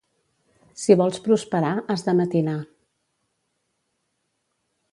Si 0.83 0.95
vols 1.01 1.19
prosperar, 1.27 1.73
has 1.95 2.05
de 2.09 2.15
matinar. 2.21 2.57